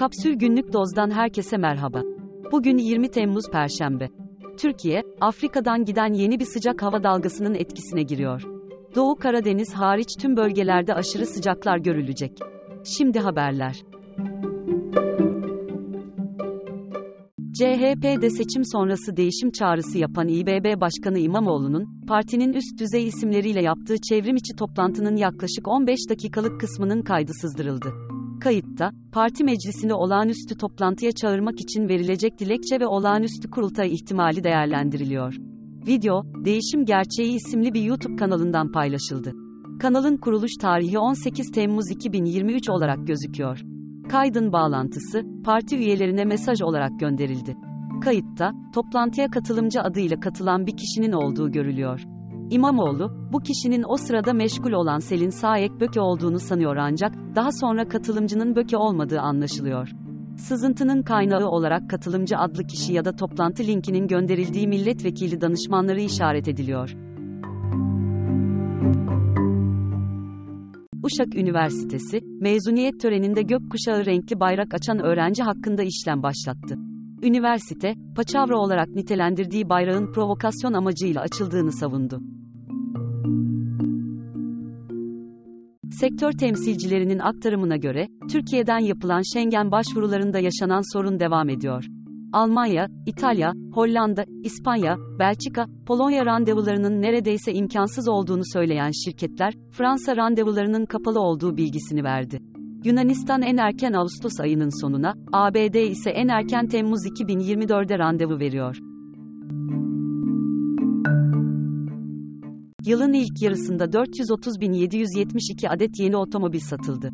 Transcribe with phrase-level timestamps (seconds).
[0.00, 2.02] Kapsül Günlük Doz'dan herkese merhaba.
[2.52, 4.08] Bugün 20 Temmuz Perşembe.
[4.58, 8.42] Türkiye, Afrika'dan giden yeni bir sıcak hava dalgasının etkisine giriyor.
[8.94, 12.32] Doğu Karadeniz hariç tüm bölgelerde aşırı sıcaklar görülecek.
[12.84, 13.82] Şimdi haberler.
[17.54, 24.36] CHP'de seçim sonrası değişim çağrısı yapan İBB Başkanı İmamoğlu'nun, partinin üst düzey isimleriyle yaptığı çevrim
[24.36, 28.09] içi toplantının yaklaşık 15 dakikalık kısmının kaydı sızdırıldı.
[28.40, 35.36] Kayıtta, parti meclisini olağanüstü toplantıya çağırmak için verilecek dilekçe ve olağanüstü kurultay ihtimali değerlendiriliyor.
[35.86, 39.32] Video, Değişim Gerçeği isimli bir YouTube kanalından paylaşıldı.
[39.80, 43.62] Kanalın kuruluş tarihi 18 Temmuz 2023 olarak gözüküyor.
[44.08, 47.56] Kaydın bağlantısı, parti üyelerine mesaj olarak gönderildi.
[48.04, 52.00] Kayıtta, toplantıya katılımcı adıyla katılan bir kişinin olduğu görülüyor.
[52.50, 57.88] İmamoğlu, bu kişinin o sırada meşgul olan Selin Saek Böke olduğunu sanıyor ancak, daha sonra
[57.88, 59.88] katılımcının Böke olmadığı anlaşılıyor.
[60.36, 66.96] Sızıntının kaynağı olarak katılımcı adlı kişi ya da toplantı linkinin gönderildiği milletvekili danışmanları işaret ediliyor.
[71.02, 76.89] Uşak Üniversitesi, mezuniyet töreninde gökkuşağı renkli bayrak açan öğrenci hakkında işlem başlattı.
[77.22, 82.20] Üniversite, paçavra olarak nitelendirdiği bayrağın provokasyon amacıyla açıldığını savundu.
[85.90, 91.84] Sektör temsilcilerinin aktarımına göre, Türkiye'den yapılan Schengen başvurularında yaşanan sorun devam ediyor.
[92.32, 101.20] Almanya, İtalya, Hollanda, İspanya, Belçika, Polonya randevularının neredeyse imkansız olduğunu söyleyen şirketler, Fransa randevularının kapalı
[101.20, 102.49] olduğu bilgisini verdi.
[102.84, 108.76] Yunanistan en erken Ağustos ayının sonuna, ABD ise en erken Temmuz 2024'de randevu veriyor.
[112.86, 117.10] Yılın ilk yarısında 430.772 adet yeni otomobil satıldı.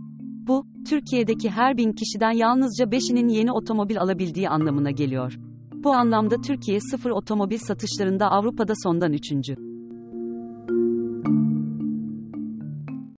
[0.47, 5.39] Bu, Türkiye'deki her bin kişiden yalnızca 5'inin yeni otomobil alabildiği anlamına geliyor.
[5.75, 9.76] Bu anlamda Türkiye sıfır otomobil satışlarında Avrupa'da sondan üçüncü.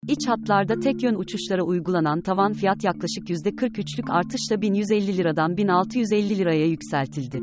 [0.08, 6.66] İç hatlarda tek yön uçuşlara uygulanan tavan fiyat yaklaşık %43'lük artışla 1150 liradan 1650 liraya
[6.66, 7.40] yükseltildi.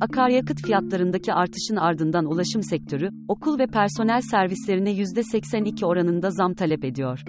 [0.00, 7.22] Akaryakıt fiyatlarındaki artışın ardından ulaşım sektörü, okul ve personel servislerine %82 oranında zam talep ediyor.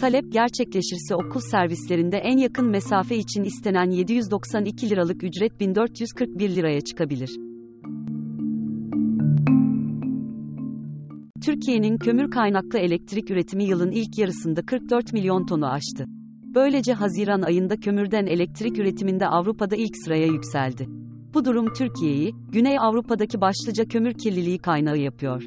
[0.00, 7.49] Talep gerçekleşirse okul servislerinde en yakın mesafe için istenen 792 liralık ücret 1441 liraya çıkabilir.
[11.44, 16.04] Türkiye'nin kömür kaynaklı elektrik üretimi yılın ilk yarısında 44 milyon tonu aştı.
[16.54, 20.86] Böylece Haziran ayında kömürden elektrik üretiminde Avrupa'da ilk sıraya yükseldi.
[21.34, 25.42] Bu durum Türkiye'yi, Güney Avrupa'daki başlıca kömür kirliliği kaynağı yapıyor.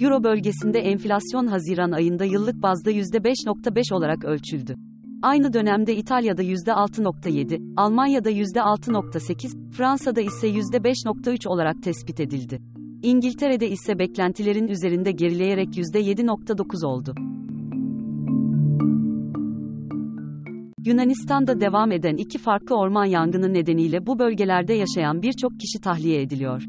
[0.00, 4.76] Euro bölgesinde enflasyon Haziran ayında yıllık bazda %5.5 olarak ölçüldü.
[5.22, 12.62] Aynı dönemde İtalya'da %6.7, Almanya'da %6.8, Fransa'da ise %5.3 olarak tespit edildi.
[13.02, 17.14] İngiltere'de ise beklentilerin üzerinde gerileyerek %7.9 oldu.
[20.86, 26.62] Yunanistan'da devam eden iki farklı orman yangını nedeniyle bu bölgelerde yaşayan birçok kişi tahliye ediliyor.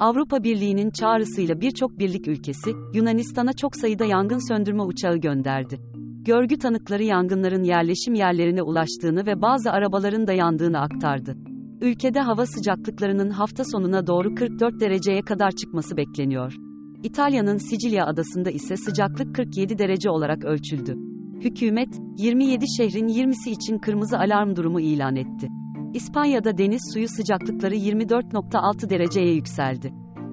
[0.00, 5.93] Avrupa Birliği'nin çağrısıyla birçok birlik ülkesi, Yunanistan'a çok sayıda yangın söndürme uçağı gönderdi.
[6.24, 11.36] Görgü tanıkları yangınların yerleşim yerlerine ulaştığını ve bazı arabaların da yandığını aktardı.
[11.80, 16.54] Ülkede hava sıcaklıklarının hafta sonuna doğru 44 dereceye kadar çıkması bekleniyor.
[17.02, 20.96] İtalya'nın Sicilya adasında ise sıcaklık 47 derece olarak ölçüldü.
[21.40, 25.48] Hükümet, 27 şehrin 20'si için kırmızı alarm durumu ilan etti.
[25.94, 29.92] İspanya'da deniz suyu sıcaklıkları 24.6 dereceye yükseldi.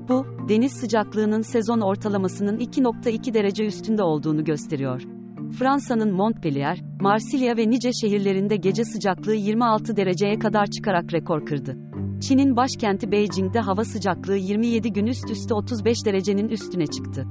[0.09, 5.21] Bu, deniz sıcaklığının sezon ortalamasının 2.2 derece üstünde olduğunu gösteriyor.
[5.59, 11.78] Fransa'nın Montpellier, Marsilya ve nice şehirlerinde gece sıcaklığı 26 dereceye kadar çıkarak rekor kırdı.
[12.22, 17.26] Çin'in başkenti Beijing'de hava sıcaklığı 27 gün üst üste 35 derecenin üstüne çıktı.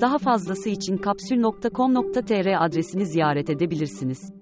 [0.00, 4.41] Daha fazlası için kapsül.com.tr adresini ziyaret edebilirsiniz.